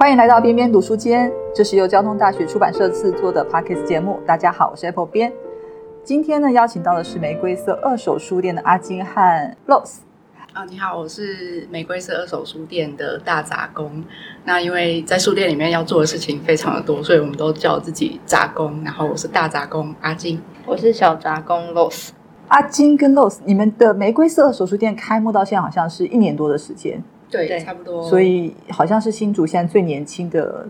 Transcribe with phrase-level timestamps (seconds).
[0.00, 4.18] 欢迎来到边边读书间，这是由交通大学出版社制作的 Podcast 节目。
[4.26, 5.30] 大家好，我是 Apple 边。
[6.02, 9.98] 今天呢，邀请到的是玫瑰色二手书店的阿金和 Rose。
[10.54, 14.02] 啊，你好，我是玫瑰色二手书店的大杂工。
[14.46, 18.82] 那因为在书店里面要做的事情非常的多，所以我们都叫自己杂工。
[18.82, 22.08] 然后我是大杂工阿金，我是小杂工 Rose。
[22.48, 27.04] 阿金跟 Rose，你们的玫瑰色二手书店开幕到现在好像是一年多的时间。
[27.30, 28.02] 对，对差不多。
[28.08, 30.66] 所以好像是新竹现在最年轻的，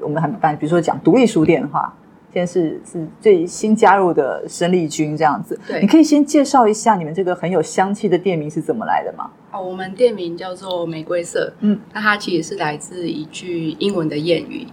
[0.00, 1.92] 我们还办，比如说讲独立书店的话，
[2.32, 5.58] 现在是是最新加入的生力军这样子。
[5.66, 9.30] 对你可以先介绍一下你们这个很有香气的店名是怎么来的吗？
[9.50, 14.66] 哦，我们店名叫做玫瑰色，嗯，那它其实是来自一句英文的谚语，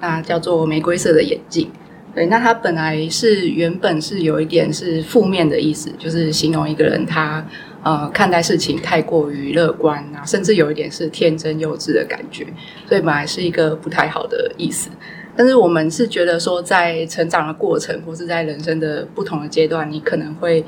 [0.00, 1.68] 那叫做玫瑰色的眼镜。
[2.14, 7.44] 对，那它本来是原本是有一点是负面的意思，就是形容一个人他
[7.82, 12.46] 呃看待事情太过于乐观啊，甚至有一点是天真幼稚的感觉，
[12.88, 14.90] 所以本来是一个不太好的意思。
[15.36, 20.62] 但是我们是觉得说，在成长的过程，或是在人生的不同的阶段，你可能会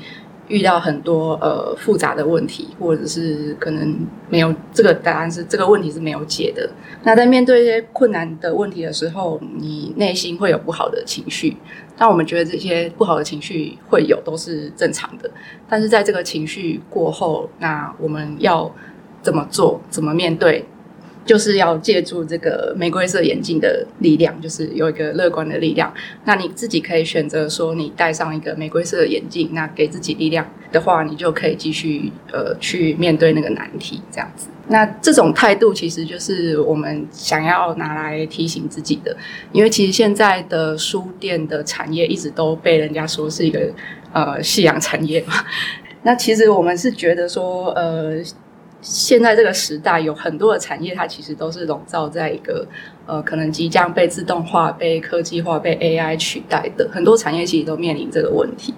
[0.47, 3.95] 遇到很多呃复杂的问题，或者是可能
[4.29, 6.69] 没有这个答案是这个问题是没有解的。
[7.03, 11.57] 那在面对一些困难的问题的时候，你内心会有不好的情绪。
[11.97, 15.29] 那我们觉得这些不好的情绪会有都是正常的，
[15.69, 18.69] 但是在这个情绪过后，那我们要
[19.21, 20.65] 怎么做，怎么面对？
[21.25, 25.93] 就是要借助这个玫瑰色眼镜的力量，就是有一个乐观的力量。
[26.25, 34.47] 那你自己可以选择说，你戴上一个玫瑰色的眼镜，那给自己力量的话，你就可以继续呃去面对那个难题，这样子。
[34.67, 39.15] 那这种态度其实就是我们想要拿来提醒自己的，
[39.51, 43.69] 因为其实现在的书店的产业一直都被人家说是一个
[44.13, 45.33] 呃夕阳产业嘛。
[46.03, 48.15] 那其实我们是觉得说，呃，
[48.83, 52.67] 现在这个时代有很多的产业，它其实都是笼罩在一个
[53.07, 58.73] 呃，可能即将被自动化、被科技化、被 AI 取代的很多产业，其实都面临这个问题。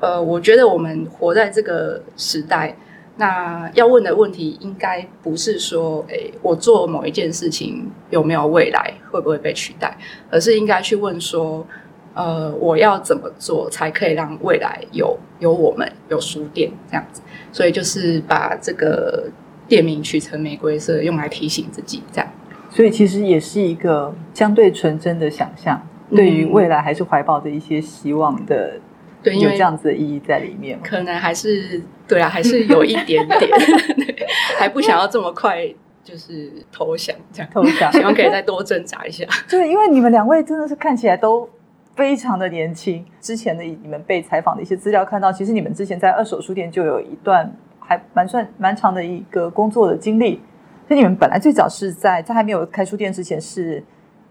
[0.00, 2.74] 呃，我觉得我们活在这个时代，
[3.18, 9.94] 那要问的问题应该不是说，诶，我做某一件事情有没有未来，会不会被取代，
[10.30, 11.66] 而是应该去问说，
[12.14, 17.20] 呃，我要怎么做才可以让未来有有我们有书店这样子？
[17.52, 19.28] 所以就是把这个
[19.70, 22.28] 店名取成玫瑰色，用来提醒自己这样。
[22.68, 28.74] 所以其实也是一个相对纯真的想象，嗯对于未来还是怀抱着一些希望的，
[29.22, 30.78] 对，因有为这样子的意义在里面。
[30.82, 33.50] 可能还是对啊，还是有一点点，
[34.58, 35.66] 还不想要这么快
[36.02, 37.50] 就是投降这样。
[37.52, 39.24] 投降 希望可以再多挣扎一下。
[39.48, 41.48] 对，因为你们两位真的是看起来都
[41.94, 43.04] 非常的年轻。
[43.20, 47.52] 之前的你们被采访的一些资料看到，其实你们之前在二手书店就有一段
[47.90, 50.40] 还蛮算蛮长的一个工作的经历。
[50.86, 53.82] 所以你们本来最早是在在还没有开书店之前是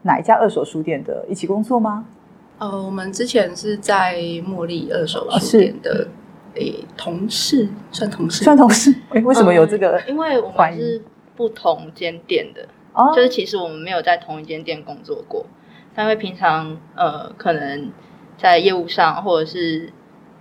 [0.03, 2.06] 哪一家二手书店的一起工作吗？
[2.58, 6.08] 呃，我们之前是在茉莉二手书店的
[6.56, 8.94] 诶、同事，算同事，算同事？
[9.12, 10.02] 诶为什么有这个？
[10.08, 11.02] 因为我们是
[11.36, 15.46] 不同间店的，哦就是其实我们没有在同一间店工作过，
[15.96, 17.91] 但因为平常呃可能
[18.38, 19.94] 在业务上或者是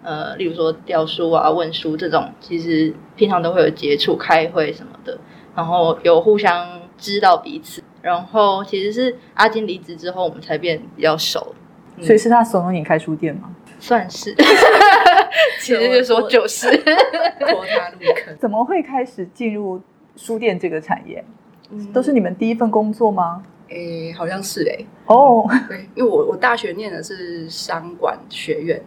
[0.08, 5.18] 呃例如说调书啊、问书这种，其实平常都会有接触、开会什么的，
[5.54, 7.82] 然后有互相知道彼此。
[8.00, 11.54] 然后其实是阿金离职之后，我们才变比较熟，
[11.98, 13.54] 嗯所以是他怂恿你开书店吗？
[13.78, 14.34] 算是。
[15.60, 16.68] 其实就说就是，
[17.38, 18.34] 拖他入坑。
[18.38, 19.78] 怎么会开始进入
[20.16, 21.22] 书店这个产业？
[21.70, 23.42] 嗯都是你们第一份工作吗？
[23.68, 28.80] 诶、好像是诶、哦，对，因为我我大学念的是商管学院，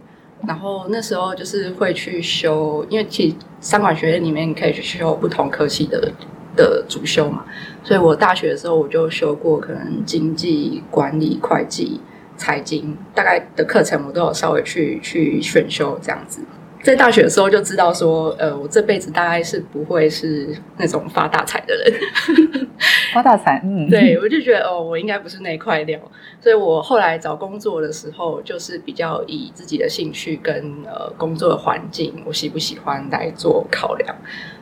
[0.48, 6.12] 然后那时候就是会去修，因为其实商管学院里面可以去修不同科系的
[6.56, 7.46] 的主修嘛，
[7.84, 12.02] 所以我大学的时候我就修过可能经济管理、会计、
[12.36, 16.42] 财经大概的课程，我都有稍微去去选修这样子。
[16.84, 22.68] 在大学的时候就知道说，呃，我这辈子大概是不会是那种发大财的人，
[23.14, 26.00] 发大财，嗯， 对，我就觉得哦，我应该不是那一块料，
[26.42, 30.56] 所以我后来找工作的时候，就是比较以自己的兴趣跟
[30.86, 34.16] 呃工作的环境，我喜不喜欢来做考量，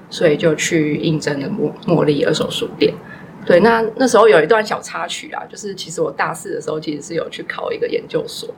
[0.10, 2.94] 所以就去应征了茉茉莉二手书店。
[3.46, 8.54] 对，那那时候有一段小插曲啊，就是其实我大四的时候其实是有去考一个研究所，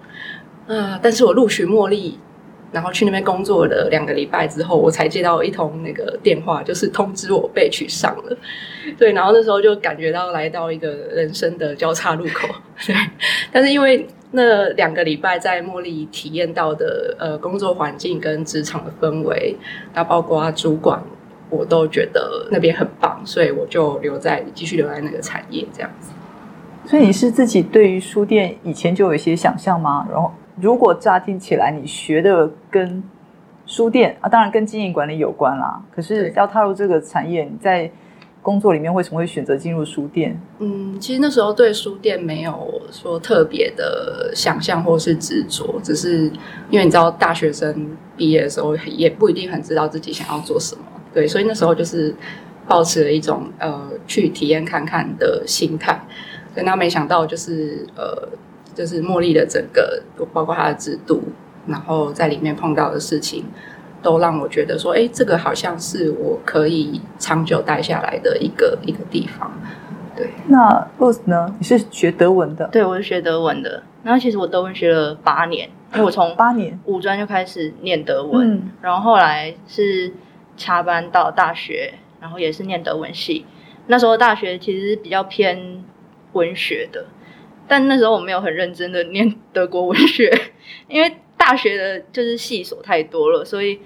[0.68, 2.18] 啊、但是我录取茉莉。
[2.72, 8.38] 然后去那边工作了两个礼拜之后，我才接到一通那个电话，就是通知我被取上了。
[8.98, 12.48] 对，然后那时候就感觉到来到一个人生的交叉路口。
[12.88, 12.96] 对，
[13.52, 19.56] 但是因为那两个礼拜在茉莉体验到的呃工作环境跟职场的氛围，
[19.94, 21.04] 那包括主管，
[21.50, 26.12] 我都觉得那边很棒，所以我就留在继续留在那个产业这样子。
[26.86, 30.08] 所以你是自己对于书店以前就有一些想象吗？
[30.10, 33.04] 然后如果乍听起来你学的跟
[33.66, 35.82] 书店啊，当然跟经营管理有关啦。
[35.94, 37.90] 可是要踏入这个产业，你在
[38.42, 40.40] 工作里面为什么会选择进入书店？
[40.60, 46.24] 嗯，其实那时候对书店没有说特别的想象或是执着，只是
[46.70, 50.82] 因为你知道大学生毕业的时候也不一定很知道自己想要做什么，
[51.14, 52.14] 对，所以那时候就是
[52.68, 56.02] 抱持了一种呃去体验看看的心态。
[56.56, 58.28] 对，那没想到就是呃，
[58.74, 60.02] 就是茉莉的整个，
[60.34, 61.22] 包括她的制度，
[61.68, 63.46] 然后在里面碰到的事情，
[64.02, 69.52] 都让我觉得说，哎，这个好像是我可以长久待下来的一个一个地方。
[70.16, 71.56] 对，那 Rose 呢？
[71.58, 73.84] 你是学德文的，对，我是学德文的。
[74.04, 80.12] 然后其实我德文学了八年，因为我从八年，五专就开始念德文，嗯然后后来是
[80.58, 83.46] 插班到大学，然后也是念德文系。
[83.88, 85.84] 那时候大学其实比较偏
[86.34, 87.06] 文学的，
[87.72, 90.30] 但那时候我没有很认真的念德国文学，
[90.90, 93.80] 因为大学的就是系所太多了，所以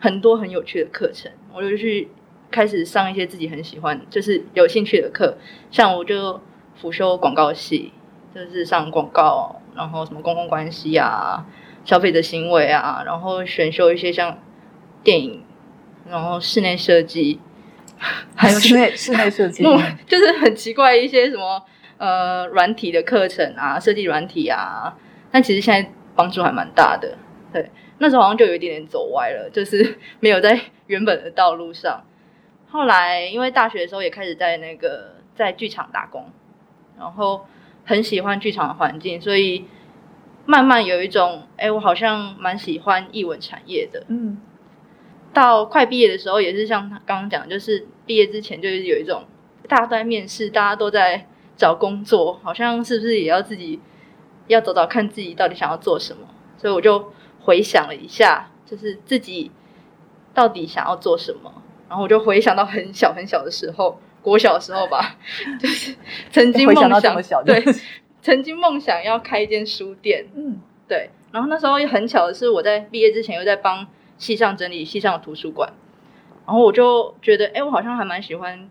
[0.00, 2.08] 很多很有趣的课程，我就去
[2.50, 5.38] 开始上一些自己很喜欢、就是有兴趣的课，
[5.70, 6.40] 像我就
[6.74, 7.92] 辅修广告系，
[8.34, 11.46] 就是上广告，然后什么公共关系啊、
[11.84, 14.36] 消费者行为啊，然后选修一些像
[15.04, 15.40] 电影，
[16.10, 17.38] 然后室内设计，
[18.34, 19.62] 还有室内室内设计，
[20.04, 21.62] 就是很奇怪一些什么
[22.04, 24.94] 呃软体的课程啊，设计软体啊，
[25.30, 27.16] 但其实现在帮助还蛮大的。
[27.52, 32.04] 对，那时候好像就有一点点走歪了，就是 没有在原本的道路上。
[32.68, 36.26] 后来因为大学的时候也开始在那个在剧场打工，
[36.98, 37.46] 然后
[37.84, 39.64] 很喜欢剧场的环境，所以
[40.44, 44.04] 慢慢有一种哎，我好像蛮喜欢艺文产业的。
[44.08, 44.38] 嗯，
[45.32, 49.24] 到快毕业的时候，也是像他刚刚讲，就是毕业之前就是有一种
[49.68, 53.80] 大家都在面试，大家都在找工作，好像是不是也要自己
[54.48, 56.26] 要找找看自己到底想要做什么？
[56.56, 59.50] 所以我就回想了一下，就是自己
[60.32, 61.52] 到底想要做什么，
[61.88, 65.16] 然后我就回想到很小很小的时候，国小的时候吧，
[65.60, 65.94] 就是
[66.30, 67.62] 曾经梦想对，
[68.22, 70.58] 曾经梦想要开一间书店，嗯，
[70.88, 73.86] 对，然后那时候也很巧的是，我在毕业之前又在帮
[74.16, 75.72] 系上整理系上的图书馆，
[76.46, 78.70] 然后我就觉得，哎，我好像还蛮喜欢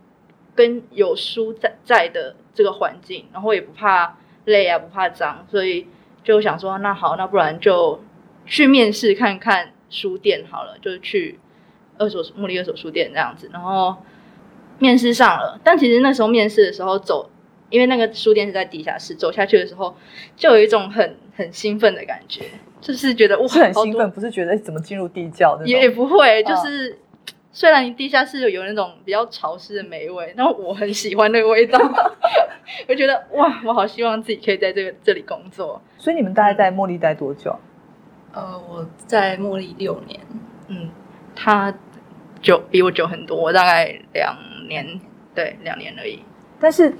[0.55, 5.87] 跟有书在在的这个环境，然后也不怕累啊，不怕脏，所以
[6.23, 8.01] 就想说，那好，那不然就
[8.45, 11.39] 去面试看看书店好了，就是去
[11.97, 13.95] 二手茉莉二手书店这样子，然后
[14.79, 17.29] 面试上了，但其实那时候面试的时候走。
[17.69, 19.95] 因为那个书店是在地下室，走下去的时候
[20.35, 22.43] 就有一种很很兴奋的感觉，
[22.79, 25.89] 就是觉得哇，很兴奋，不是觉得怎么进入地窖那也也。
[25.89, 26.99] 不会，就嗯是、
[27.55, 31.79] 虽然你地下室有那种比较潮湿的霉味，但我很喜欢那个味道，
[32.89, 35.79] 我觉得哇，我好希望自己可以在这个这里工作。
[35.99, 37.55] 所以你们大概在茉莉待多久？
[38.33, 40.19] 呃，我在茉莉六年，
[40.67, 40.89] 嗯，
[41.35, 41.71] 他
[42.41, 44.35] 久比我久很多，我大概两
[44.67, 44.99] 年，
[45.35, 46.23] 对，两年而已。
[46.59, 46.91] 但是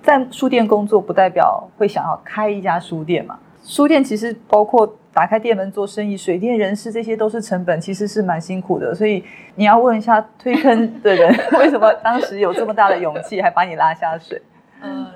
[0.00, 3.38] 在书店工作，不代表会想要开一家书店嘛。
[3.62, 8.94] 书店其实包括打开店门做生意、水电人事，这些都是成本，其实是蛮辛苦的。
[8.94, 9.24] 所以
[9.54, 14.42] 你要问一下推坑的人， 为什么当时有这么大的勇气，还把你拉下水？
[14.82, 15.06] 呃，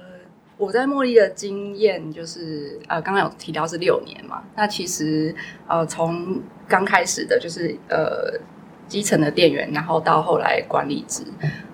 [0.56, 5.34] 我在茉莉的经验就是，呃，刚刚有提到是六年嘛，那其实
[5.68, 8.40] 呃，从刚开始的就是呃
[8.88, 11.22] 基层的店员，然后到后来管理职，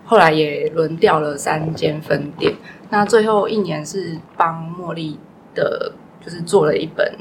[0.04, 2.52] 后来也轮调了三间分店，
[2.90, 5.16] 那最后一年是帮茉莉
[5.54, 7.14] 的，就是做了一本。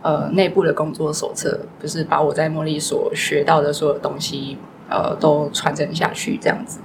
[0.00, 4.56] 呃，内部的工作手册，就是把我在茉莉所学到的所有东西，
[4.88, 6.78] 呃，都传承下去，这样子。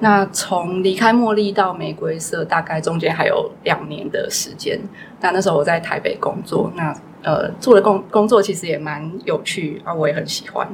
[0.00, 4.80] 那从离开茉莉到玫瑰色，大概中间还有两年的时间。
[5.20, 10.66] 那那时候我在台北工作，那呃做的工工作其实也蛮有趣啊，我也很喜欢。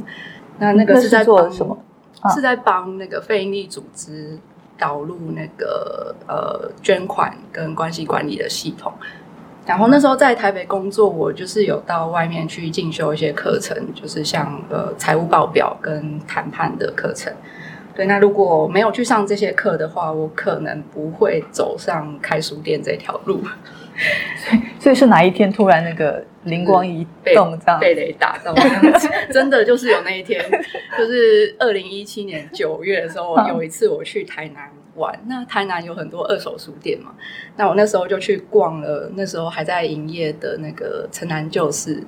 [0.58, 1.76] 那那个是是在做什么？
[2.20, 4.38] 啊是在帮那个非营利组织
[4.78, 8.92] 导入那个呃捐款跟关系管理的系统。
[9.66, 17.32] 然后那时候在台北工作，我就是有到外面去进修一些课程，就是像呃财务报表跟谈判的课程。
[17.96, 23.40] 对，那如果没有去上这些课的话，我可能不会走上开书店这条路，
[24.80, 27.78] 所以是哪一天突然那个灵光一被动，这样？
[27.80, 28.52] 被雷打到
[29.32, 30.44] 真的就是有那一天，
[30.98, 33.46] 就是二零一七年九月的时候，嗯。
[33.50, 37.12] 有一次我去台南玩，那台南有很多二手书店嘛，
[37.56, 42.02] 那我那时候就去逛了，那时候还在营业的那个城南旧事。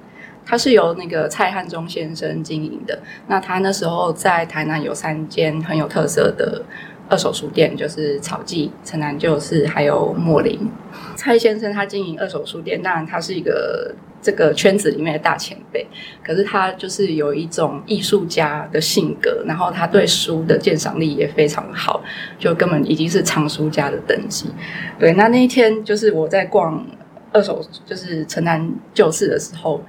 [0.48, 2.96] 它是由那个蔡汉忠先生经营的。
[3.26, 6.62] 那他那时候在台南有三间很有特色的
[7.08, 10.70] 二手书店，就是草记、城南旧事，还有莫林。
[11.16, 13.92] 蔡先生他经营二手书店，当然他是一个
[14.26, 15.86] 这个圈子里面的大前辈，
[16.20, 22.02] 可是他就是有一种艺术家的性格，然后他对书的鉴赏力也非常好，
[22.36, 24.50] 就根本已经是藏书家的等级。
[24.98, 26.84] 对，那那一天就是我在逛
[27.32, 29.80] 二手，就是城南旧事的时候，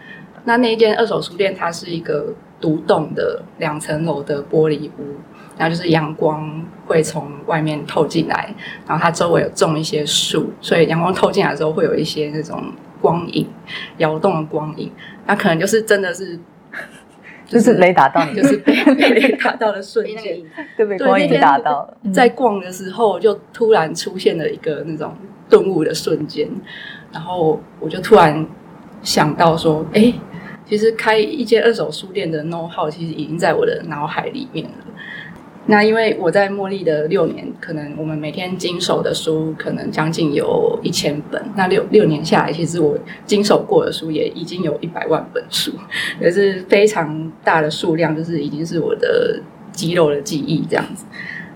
[0.45, 5.15] 那那一间二手书店它是一个独栋的两层楼的玻璃屋。
[5.59, 8.53] 然后就是阳光会从外面透进来，
[8.85, 12.63] 然后它周围有种一些树，所以阳光透进来之后会有一些那种
[13.07, 13.47] 光影，
[13.97, 14.91] 摇动的光影。
[15.25, 16.37] 那可能就是真的是，
[17.47, 20.41] 就是雷打到你，就是被 被雷打到的瞬间，
[20.75, 21.97] 对被光影打到了。
[22.13, 25.13] 在逛的时候，就突然出现了一个那种
[25.49, 26.49] 顿悟的瞬间，
[27.11, 28.45] 然后我就突然
[29.01, 30.13] 想到说，哎，
[30.65, 34.71] 其实开一间二手书店的 know how 其实已经在我的脑海里面了。
[35.69, 41.41] 那因为我在茉莉的六年，可能我们每天经手的书可能将近有一千本。
[41.55, 45.73] 那六六年下来，其实我经手过的书也已经有一百万本书，
[46.21, 49.41] 也是非常大的数量，就是已经是我的
[49.73, 51.05] 肌肉的记忆这样子。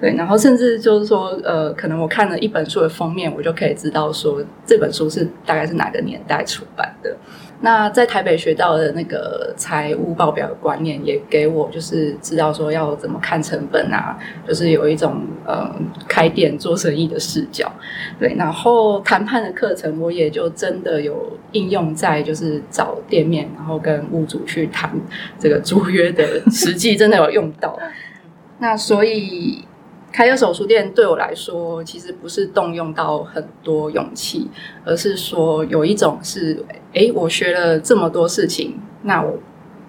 [0.01, 7.15] 对，然后甚至就是说，呃，可能我看了一本书的封面，我就可以知道说这本书是大概是哪个年代出版的。
[7.63, 14.17] 那在台北学到的那个财务报表的观念，也给我就是知道说要怎么看成本啊，
[14.47, 15.71] 就是有一种呃
[16.07, 17.71] 开店做生意的视角。
[18.19, 24.89] 对，然后谈判的课程，我也就真的有应用在就是找店面，然后跟屋主去谈
[25.37, 27.77] 这个租约的实际，真的有用到。
[28.57, 29.63] 那所以。
[30.11, 34.49] 开二手书店对我来说，其实不是动用到很多勇气，
[34.83, 36.63] 而是说有一种是，
[36.93, 39.37] 哎，我学了这么多事情，那我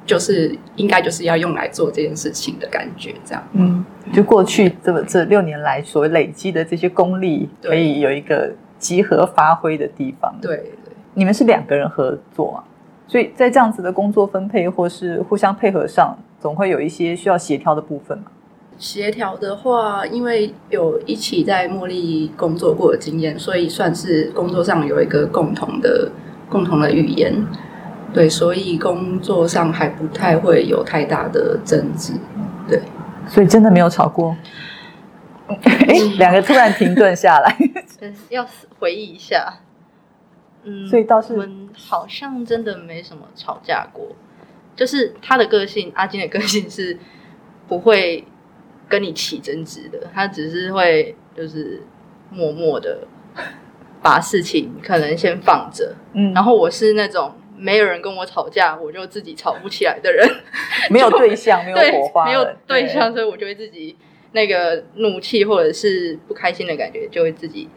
[0.06, 3.42] 就是应该就是要用来做这件事情的感觉，这样。
[3.52, 10.34] 嗯，就过去这么这六年来所累积的这些功力，可以有一个集合发挥的地方。
[10.40, 12.64] 对对，你们是两个人合作啊，
[13.06, 18.24] 所以在这样子的工作分配或是互相配合上，总会有一些需要协调的部分嘛。
[18.78, 26.10] 协调的话，因为有一起在茉莉工作过的经验，所以算是工作上有一个共同的
[26.48, 27.32] 共同的语言，
[28.12, 32.12] 对，所以工作上还不太会有太大的争执，
[32.68, 32.82] 对，
[33.28, 34.36] 所以真的没有吵过。
[35.48, 37.56] 哎，两个突然停顿下来，
[38.30, 38.44] 要
[38.78, 39.60] 回忆一下。
[40.64, 44.08] 嗯，所以倒是我们好像真的没什么吵架过，
[44.74, 46.98] 就是他的个性，阿金的个性是
[47.68, 48.24] 不会。
[48.92, 51.80] 跟你起争执的，他只是会就是
[52.30, 53.08] 默默的
[54.02, 60.28] 把事情可能先放着，嗯，然后我是那种没有人跟我吵架，我就自己吵不起来的人，
[60.92, 63.96] 没有对象，没有火花，没有对象，所以我就会自己
[64.32, 67.70] 那个怒气或者是不开心的感觉就会自己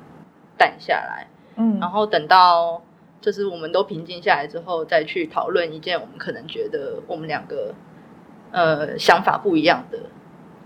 [0.58, 2.84] 淡下来，嗯，然后等到
[3.22, 7.74] 就是我们都平静下来之后，再去讨论一件我们可能觉得我们两个
[8.52, 9.98] 呃想法不一样的。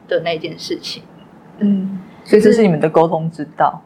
[0.10, 1.04] 的那件事情，
[1.60, 3.82] 嗯，所以这是你们的沟通之道。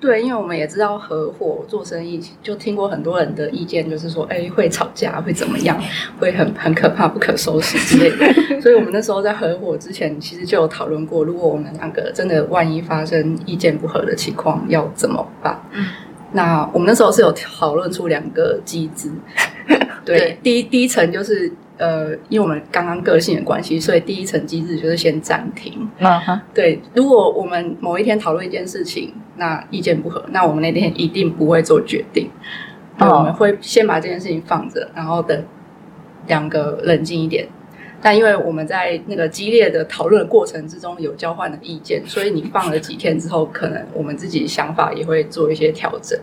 [0.00, 5.80] 对，因为我们也知道合伙做生意，就听过很多人的意见，就是说，哎，会吵架，会怎么样，
[6.18, 8.34] 会很很可怕，不可收拾之类的。
[8.60, 15.62] 所以我们那时候在合伙之前，其实就有讨论过，如果我们两个真的万一发生意见不合的情况，要怎么办？
[15.70, 15.86] 嗯，
[16.32, 19.08] 那我们那时候是有讨论出两个机制。
[20.04, 21.52] 对，第一第一层就是。
[21.82, 25.90] 呃，因为我们刚刚个性的关系，所以第一层机制就是先暂停。
[25.98, 26.80] 嗯哼，对。
[26.94, 32.30] 如果我们某一天讨论一件事情，那意见不合，那我们那天一定不会做决定。
[33.00, 35.44] 我们会先把这件事情放着，然后等
[36.28, 37.48] 两个冷静一点。
[38.00, 46.16] 但因为我们在那个激烈的讨论过程之中有交换的意见，所以你放了几天之后，可能我们自己想法也会做一些调整。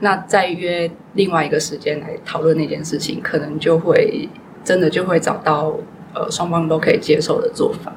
[0.00, 4.28] 那再约另外一个时间来讨论那件事情，可能就会。
[4.66, 5.72] 真的就会找到
[6.12, 7.92] 呃双方都可以接受的做法，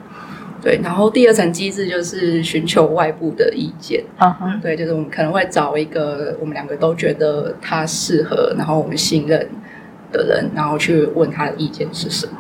[0.62, 0.80] 对。
[0.84, 9.50] 然后第二层机制就是寻求外部的意见，嗯对，就是我们可能会找一个我们两个都觉得他适合，然后我们信任
[10.12, 12.34] 的人，然后去问他的意见是什么。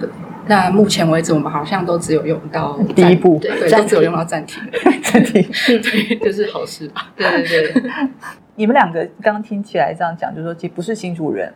[0.00, 0.08] 对。
[0.48, 4.60] 那目前为止，我们好像都只有用到第一步，对，都只有用到暂停，
[5.04, 5.42] 暂停，
[5.82, 7.12] 对，就是好事吧？
[7.14, 7.82] 对对对。
[8.56, 11.52] 你们两个刚刚听起来这样讲，就是说其实不是新主人。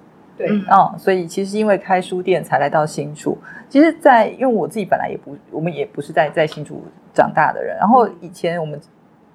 [0.47, 3.37] 对，嗯，所以其实因为开书店才来到新竹。
[3.69, 6.83] 其实，在因为我自己本来也不，我们也不是在在新竹
[7.15, 7.77] 长大的人。
[7.79, 8.81] 然后以前我们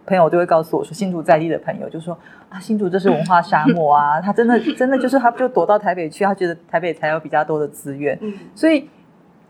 [0.06, 2.18] 朋友都会告诉我说，新竹在地的朋友就说
[2.50, 8.18] 啊，新竹这是文化沙漠啊，他真的真的就是他就躲到台北去，他觉得台北才有比较多的资源。
[8.22, 8.90] 嗯，所以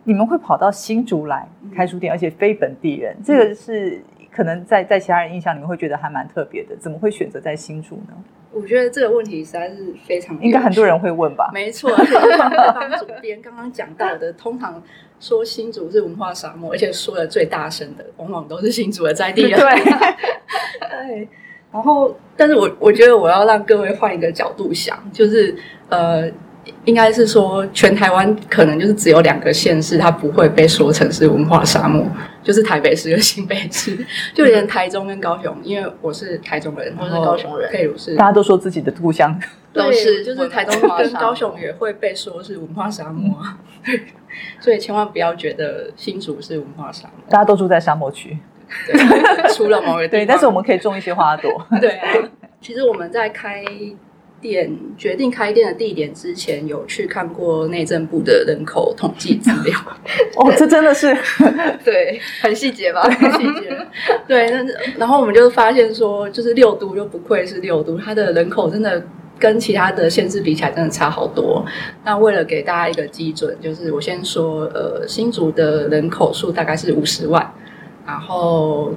[0.03, 4.03] 你们会跑到新竹来开书店，而且非本地人，这个是。
[4.37, 8.13] 可能在在其他人印象里面会觉得还蛮特别的，怎么会选择在新竹呢？
[8.53, 11.49] 我觉得这个问题实在是非常，应该很多人会问吧？
[11.51, 14.79] 没错，而且就像对方主编刚刚讲到的， 通常
[15.19, 19.59] 说新竹是文化沙漠，而且说的最大声的，往往都是新竹的在地人。
[19.59, 19.83] 对，
[20.87, 21.27] 对。
[21.71, 25.55] 然后，但是我我觉得我要让各位换一个角度想，就是
[25.89, 26.29] 呃。
[26.83, 32.05] 应该是说，全台湾可能就是只有两个县市，它不会被说成是文化沙漠，
[32.47, 33.93] 就是台北市跟新北市，
[34.33, 39.37] 就连台中跟高雄，因为我是台中人，我是高雄人，佩如是，大家都说自己的故乡。
[39.73, 43.37] 都是，就是台中跟高雄也会被说是文化沙漠，
[44.61, 48.37] 所以千万不要觉得新竹是文化沙漠，大家都住在沙漠区，
[49.53, 52.13] 除了某个 对，但是我们可以种一些花朵，对啊，
[52.61, 53.61] 其实我们在开。
[54.49, 59.77] 店决定开店的地点之前，有去看过内政部的人口统计资料。
[60.37, 61.15] 哦，这真的是
[61.83, 63.01] 对，很细节吧？
[63.03, 63.77] 很细节。
[64.27, 64.65] 对，那
[64.97, 69.03] 然后我们就发现说，就是六都就不愧是六都，它的人口真的
[69.37, 71.65] 跟其他的县市比起来，真的差好多。
[72.05, 77.53] 那为了给大家一个基准，就是我先说，呃，新竹的人口数大概是五十万，
[78.05, 78.93] 然后。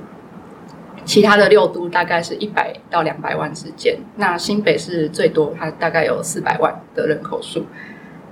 [1.04, 7.64] 其他的六都大概是一百到两百万之间，那新北是最多，它大概有四百万的人口数。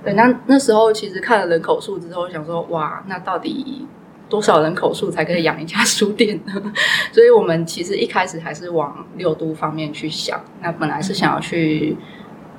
[0.03, 3.85] 对，那那时候其实看了人口数之后，想说哇，那到底
[4.29, 6.53] 多少人口数才可以养一家书店呢？
[7.11, 11.97] 所以我们其实一开始还是往六都方面去想，那本来是想要去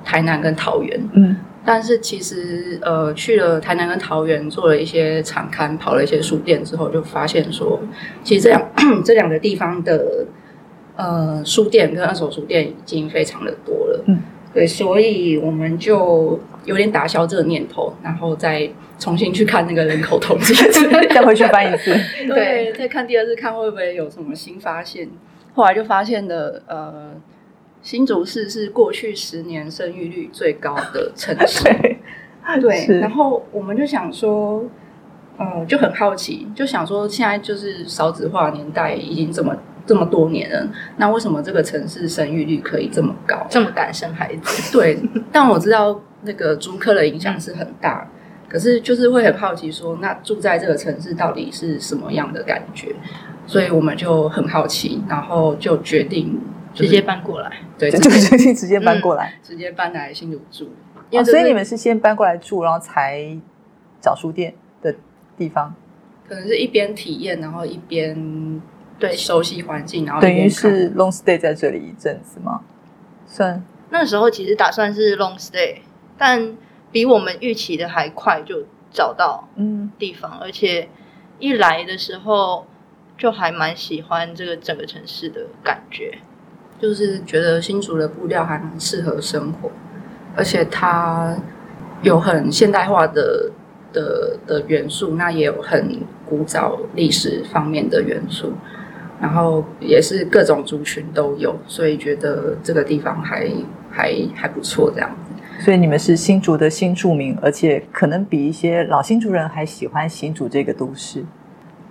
[0.03, 1.37] 台南跟桃园，嗯。
[1.63, 7.79] 但是其实，呃，去了台南跟桃园做了一些场刊，跑了一些书店之后，就发现说，
[8.23, 8.59] 其实这两
[9.05, 10.25] 这两个地方的
[10.95, 14.03] 呃书店跟二手书店已经非常的多了。
[14.07, 14.19] 嗯，
[14.53, 18.69] 对，所以我们就有点打消这个念头，然后再
[18.99, 20.53] 重新去看那个人口统计，
[21.13, 21.93] 再回去翻一次。
[22.27, 25.09] 对，再看第二次，看会不会有什么新发现。
[25.53, 27.11] 后来就发现了，呃。
[27.83, 31.63] 新竹市是过去十年生育率最高的城市，
[32.61, 32.99] 对。
[32.99, 34.63] 然后我们就想说，
[35.37, 40.67] 呃，就很好奇，就想说，现在就是少子化年代已经这么这么多年了，
[40.97, 44.71] 那为什么这个城市生育率可以这么高，这么敢生孩子？
[44.77, 44.99] 对。
[45.31, 48.07] 但我知道那个租客的影响是很大，
[48.47, 52.95] 可是就是会很好奇，说那住在这个城市到底是什么样的感觉？
[53.47, 56.39] 所以我们就很好奇，然后就决定。
[56.73, 60.69] 直接搬过来，对，就决定直接搬过来，直接搬来新竹住。
[61.11, 63.37] 哦，所以你们是先搬过来住，然后才
[63.99, 64.95] 找书店的
[65.41, 65.73] 地方。
[66.29, 68.61] 可能是一边体验，然后一边
[68.99, 72.61] 对熟悉环境，然后等于是 long stay 在这里一阵子吗？
[73.25, 75.77] 算那时候其实打算是 long stay，
[76.17, 76.55] 但
[76.91, 80.87] 比我们预期的还快就找到嗯地方，而且
[81.39, 82.65] 一来的时候
[83.17, 86.19] 就还蛮喜欢这个整个城市的感觉。
[86.79, 89.69] 就是觉得新竹的布料还蛮适合生活，
[90.37, 91.35] 而且它
[92.01, 93.51] 有很现代化的
[93.93, 98.53] 的的元素，那也有很古早历史方面的元素，
[99.21, 103.49] 然后也是各种族群都有，所以觉得这个地方还
[103.89, 105.63] 还还不错这样子。
[105.63, 111.23] 所以你们是新竹的新住民，而且可能比一些老新竹人还喜欢新竹这个都市。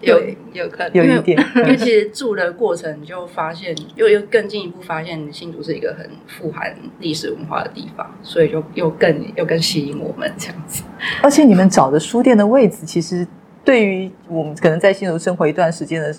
[0.01, 0.21] 有
[0.53, 10.83] 有可能有一点，因为其实住的过程就发现，又又更进一步发现新竹是一个很富含历史文化的地方，所以就又更又更吸引我们这样子。
[11.23, 13.27] 而且你们找的书店的位置，其实
[13.65, 16.15] 对于我们可能在新竹生活一段时间的，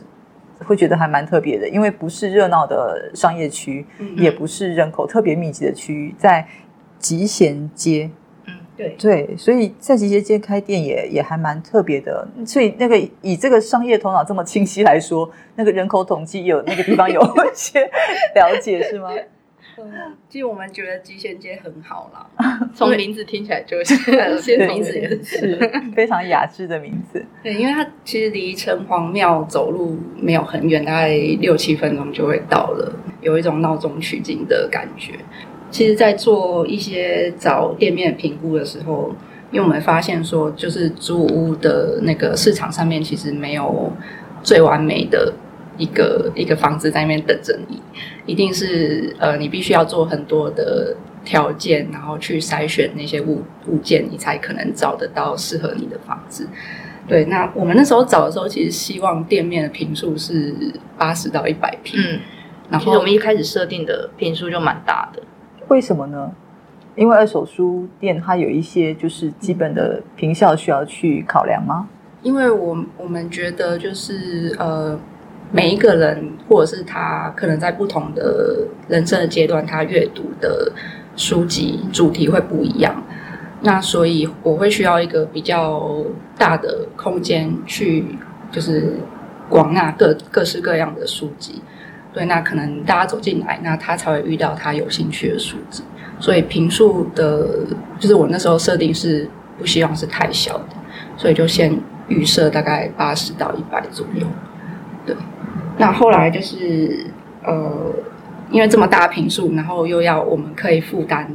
[0.60, 6.48] 会觉得还蛮特别的，因为不是热闹的商业区，也不是人口特别密集的区域，在
[7.00, 8.12] 集贤街。
[8.82, 12.28] 对对，所以在集结街开店也也还蛮特别的。
[12.46, 17.82] 所以那个以这个商业头脑这么清晰来说，那个人口统计有那个地方有一些
[18.36, 19.10] 了解是吗？
[19.78, 23.96] 嗯，其实我们觉得集贤街很好啦， 从名字听起来就是，
[24.39, 25.58] 先名字也是
[25.96, 27.26] 非常雅致的名字。
[27.41, 35.13] 对，因为它其实离城隍庙走路没有很远，大概六七分钟就会到了，有一种闹中取静的感觉。
[35.72, 39.16] 其实，在做一些找店面评估的时候，
[39.52, 43.92] 因为我们发现说，就是租屋的那个市场上面，其实没有
[44.44, 45.34] 最完美的
[45.78, 47.82] 一个一个房子在那边等着你，
[48.26, 56.48] 一定是呃，你必须要做很多的条件，然后去筛选那些物物件，你才可能找得到适合你的房子。
[57.08, 60.54] 对，那我们那时候找的时候，其实希望店面的平数是
[60.98, 62.00] 八十到一百平。
[62.00, 62.20] 嗯，
[62.70, 65.22] 然后我们一开始设定的平数就蛮大的。
[65.72, 66.30] 为什么呢？
[66.98, 71.88] 因为二手书店它有一些就是基本的平效需要去考量吗？
[72.22, 75.00] 因为我我们觉得就是呃，
[75.50, 80.74] 每一个人或者是他可能在不同的人生的阶段，他阅读的
[81.16, 83.02] 书籍主题会不一样。
[83.62, 86.04] 那所以我会需要一个比较
[86.38, 88.18] 大的空间去，
[88.52, 88.96] 就是
[89.48, 91.62] 广纳各各式各样的书籍。
[92.13, 95.84] 对，那可能大家走进来，那他才会遇到他有兴趣的书籍。
[96.19, 97.65] 所以平数的，
[98.00, 100.67] 就是我那时候设定是不希望是太小的，
[101.17, 101.76] 所以就先
[102.10, 104.28] 预设大概八十到一百左右。
[105.06, 105.15] 对，
[105.78, 107.08] 那后来就是
[107.43, 107.91] 呃，
[108.52, 111.28] 因为这么大平数，然后又要我们可以负担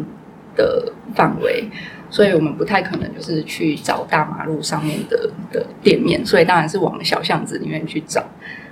[0.55, 1.69] 的范围，
[2.11, 8.23] 所以我们不太可能就是去找大马路上面的的店面，所以当然是往小巷子里面去找。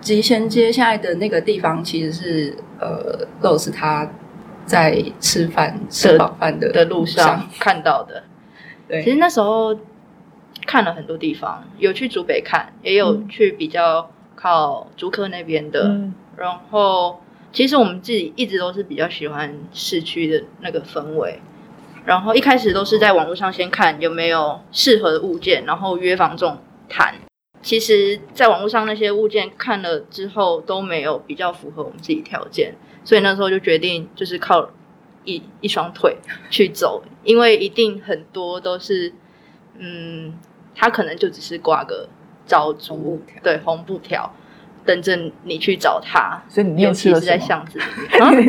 [0.04, 4.08] 集贤街现在的那个地方其实是呃，Rose 他。
[4.66, 8.24] 在吃饭吃饱饭的的路上看到的，
[8.88, 9.78] 对，其实那时候
[10.66, 16.00] 看了很多地方，有去竹北看，也有去比较靠竹科那边的。
[16.38, 17.20] 然后，
[17.52, 21.40] 其实我们自己一直都是比较喜欢市区的那个氛围。
[22.06, 26.56] 然后一开始都是在网络上先看有没有适合的物件，然后约房仲
[26.88, 27.14] 谈。
[27.64, 32.74] 其实，在网络上那些物件看了之后都没有比较符合我们自己条件。
[33.02, 34.70] 所以那时候就决定，就是靠
[35.24, 36.16] 一一双腿
[36.50, 39.12] 去走，因为一定很多都是，
[39.78, 40.38] 嗯，
[40.74, 42.06] 他可能就只是挂个
[42.46, 44.34] 招租，对，红布条，
[44.84, 46.42] 等着你去找他。
[46.48, 47.84] 所以你那天吃了在巷子里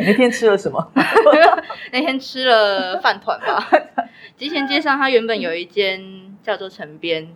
[0.05, 0.91] 那天吃了什么？
[1.91, 3.65] 那天吃了饭团吧。
[4.35, 6.01] 吉贤街上，它原本有一间
[6.43, 7.29] 叫做城边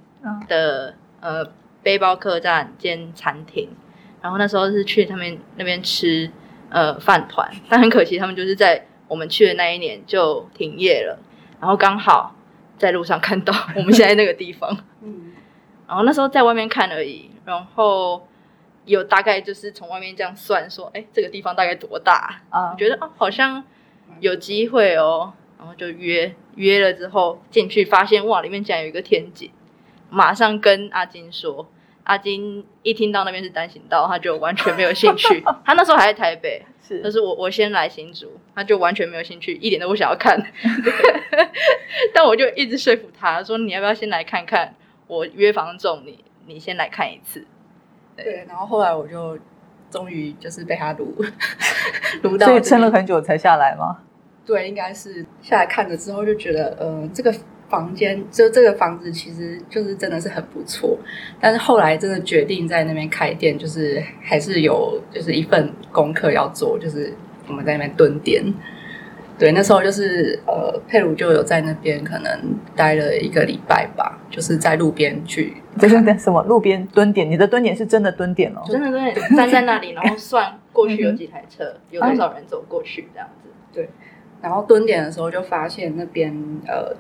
[0.50, 1.46] 的呃
[1.84, 3.70] 背包客栈兼餐厅，
[4.22, 6.32] 然后那时候是去他们那边吃。
[6.72, 11.20] 呃，饭团，但很可惜，他们就是在我们去的那一年就停业了。
[11.60, 12.36] 然后刚好
[12.78, 15.32] 在路上看到 我们现在那个地方，嗯，
[15.88, 18.28] 然后那时候在外面看而已，然后
[18.86, 22.76] 有大概就是从外面这样算说，哎，这个地方大概多大啊？
[22.78, 23.64] 觉得哦，好像
[24.20, 29.50] 有机会哦，然后就约约了之后进去，发现哇，里面竟然有一个天井，
[30.10, 31.70] 马上跟阿金说。
[32.06, 35.44] 阿金一听到那边是单行道，他就完全没有兴趣。
[35.64, 40.44] 他那时候还在台北，是，但是我我先来新竹，他就完全没有兴趣，一点都不想要看。
[42.12, 44.74] 但我就一直说服他说：“你要不要先来看看？
[45.06, 47.46] 我约房仲，你你先来看一次。”
[48.18, 49.38] 对，然后后来我就
[49.92, 51.14] 终于就是被他撸
[52.24, 54.00] 撸 到，所以撑了很久才下来吗？
[54.48, 57.32] 对，应该是下来看了之后就觉得，呃，这个。
[57.70, 60.98] 房间就这个房子，其实就是真的是很不错。
[61.40, 67.14] 但是后来真的决定在那边开店，就是还是有就是一份功课要做，就是
[67.48, 68.44] 我们在那边蹲点。
[69.38, 72.30] 对，那时候就是呃，佩鲁就有在那边可能
[72.76, 75.54] 待了一个礼拜吧，就是在路边去。
[75.80, 77.30] 等等等，什么路边蹲点？
[77.30, 78.62] 你的蹲点是真的蹲点哦？
[78.68, 83.50] 真的蹲点，站在那里，然后算过去有几台车， 有多少人走过去这样子。
[83.72, 83.88] 对，
[84.42, 86.36] 然后蹲点的时候就发现那边
[86.68, 86.96] 呃。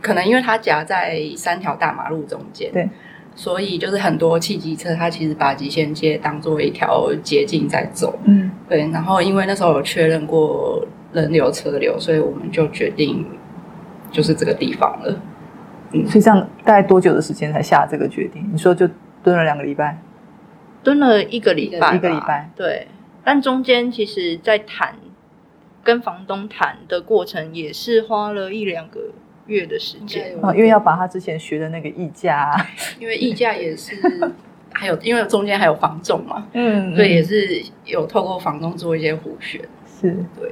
[0.00, 2.88] 可能因为它夹在三条大马路中间，对，
[3.34, 8.88] 所以就是很多汽机车，它其实把极限街当做一条捷径在走，嗯，对。
[8.90, 13.26] 然后因为那时候有确认过人流车流，所以我们就决定
[14.10, 15.20] 就是这个地方了。
[15.92, 18.48] 嗯，所以这样大概多久的时间才下这个决定？
[18.52, 18.88] 你说就
[19.24, 19.98] 蹲了两个礼拜，
[20.84, 22.86] 蹲了一个礼拜，一个礼拜，对。
[23.24, 24.96] 但中间其实，在谈
[25.82, 29.00] 跟房东谈的过程，也是花了一两个。
[29.46, 32.54] 月的时间啊，因为要把他之前学的那个溢价，
[32.98, 33.94] 因为溢价也是
[34.72, 39.60] 还有，因为中间还有房仲嘛，嗯，所以也是有透过房东做一些互选，
[40.00, 40.50] 是对，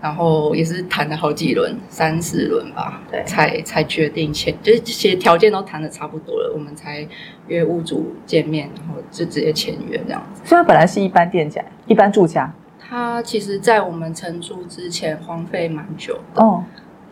[0.00, 7.06] 然后也是谈了好几轮，三四轮吧，对，才才决定签，就是这些条件都谈的差不多了，我们才
[7.48, 10.42] 约屋主见面，然后就直接签约这样子。
[10.44, 16.62] 虽然本来是一般店家，一般住家，他其实在我们承租之前荒废蛮久哦。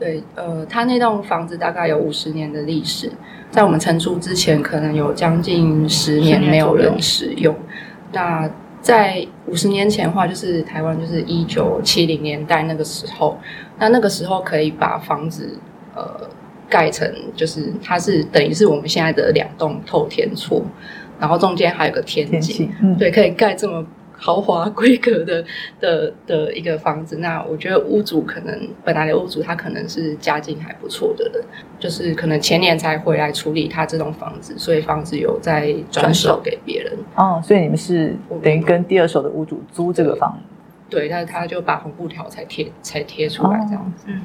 [0.04, 3.10] 对，呃，他那栋房子大概有五十年的历史，
[3.50, 7.56] 在我们承租之前，可能有将近十年没有人使用。
[8.12, 8.46] 那
[8.82, 13.38] 在五十年前的话，就是台湾就是一九七零年代那个时候，
[13.78, 15.58] 那那个时候可以把房子
[15.94, 16.28] 呃
[16.68, 20.62] 盖成，就是它是等于是我们现在的两栋透天厝，
[21.18, 23.82] 然后中间还有个天井，对，可以盖这么。
[24.16, 25.44] 豪华规格的
[25.80, 31.44] 的的一个房子，那我觉得屋主可能本来的屋主他可能是家境还不错的人，
[31.78, 36.92] 就是可能前年才回来处理他这栋房子，所以房子有在转手给别人。
[37.16, 40.38] 哦，所以你们是等于跟第二手的屋主租这个房？
[40.88, 44.04] 对，但是他就把红布条才贴才贴出来这样子。
[44.08, 44.20] 嗯，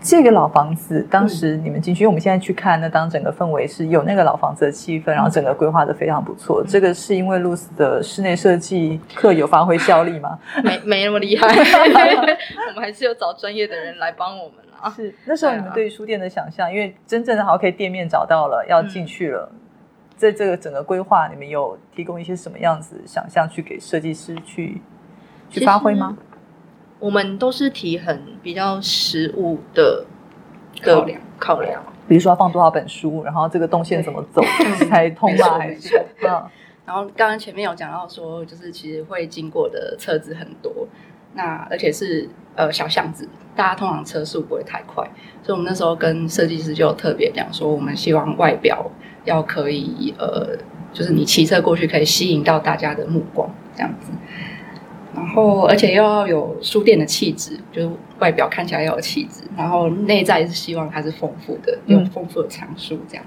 [0.00, 6.64] 这个老房子，当时你们进去，因为我们现在去看，那当整个氛围是有那个老房子的气氛，然后整个规划的非常不错。
[6.66, 10.38] 这个是因为露丝的室内设计课有发挥效力吗？
[10.62, 11.48] 没没那么厉害，
[12.70, 14.88] 我们还是有找专业的人来帮我们啊。
[14.90, 19.50] 是那时候你们对于书店的想象，因为真正的好 K 店面找到了，要进去了，
[20.16, 24.80] 在这个整个规划，你们有提供一些什么样子想象去给设计师去
[25.50, 26.16] 去发挥吗？
[26.98, 30.04] 我们都是提很比较实物的
[30.82, 31.20] 考量。
[31.40, 34.42] 考量，比如说要放多少本书，然后这个动线怎么走
[34.90, 35.56] 才通吗？
[35.56, 35.96] 还是？
[36.26, 36.42] 嗯，
[36.84, 40.88] 然后刚刚前面有讲到说，就是其实会经过的车子很多，
[41.34, 45.08] 那而且是呃小巷子，大家通常车速不会太快，
[45.44, 48.90] 所以我们那时候跟设计师就特别讲说，我们希望外表
[49.24, 50.58] 要可以呃，
[50.92, 54.10] 就是你骑车过去可以吸引到大家的目光，这样子。
[55.18, 63.24] 然后，而且又要有书店的气质，就是外表看起来要有气质，然后内在是希望它是丰富的，有丰富的藏书这样，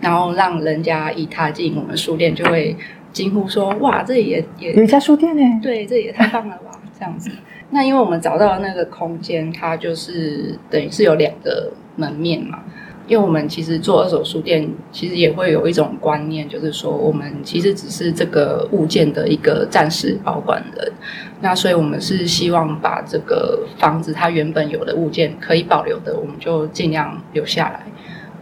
[0.00, 2.76] 然后让人家一踏进我们书店就会
[3.12, 6.80] 惊呼说：“哇，这里也也有一家书店呢！”对，这也太棒了吧！
[6.98, 7.30] 这样子。
[7.70, 12.62] 那因为我们找到那个空间，它就是等于是有两个门面嘛。
[13.08, 20.92] 因为我们其实做二手书店，其实也会有一种观念，就是说我们其实只是这个物件的一个暂时保管人。
[21.40, 27.84] 那所以我们是希望把这个房子它原本有的物件可以保留的，我们就尽量留下来。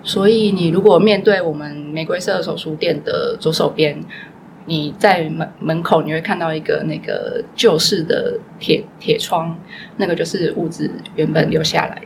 [0.03, 3.99] 所以你如果面对我们玫瑰色二手书店的左手边，
[4.67, 9.59] 你在门门口你会看到一个那个旧式的铁铁窗，
[9.97, 12.03] 那个就是物质原本留下来。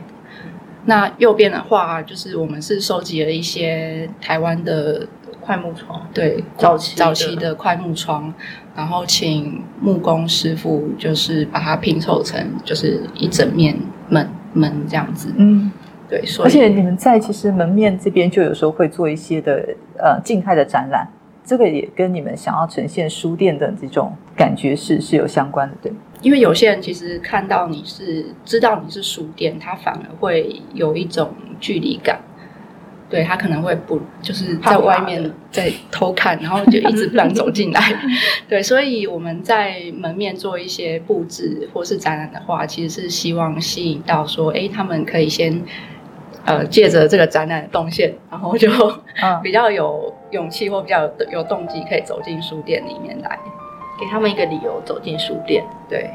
[0.85, 5.07] 那右边的话，就是我们是收集了一些台湾的
[5.41, 8.33] 快木窗，对，早期早期的快木窗，
[8.75, 13.75] 然后请木工师傅就是把它拼凑成就是一整面
[14.09, 15.71] 门门这样子，嗯，
[16.07, 21.07] 对，所以而且你们在其实门面这边就有时候会做一些的呃静态的展览，
[21.43, 25.91] 这个也跟你们想要呈现书店的这种感觉是是有相关的，对。
[26.21, 32.19] 因为有些人其实看到你是知道你是书店，他反而会有一种距离感，
[33.09, 37.81] 对他可能会不就是在外面在偷看，然后就一直不敢走进来。
[38.49, 45.63] 对，所以我们在门面做一些布置或是展览的话，其实是希望吸引到说，哎，他们可以先
[46.45, 48.69] 呃借着这个展览的动线，然后就
[49.43, 53.37] 比较有勇气或比较有有动机，可以走进书店里面来。
[53.99, 56.09] 给他们一个理由走进书店，对。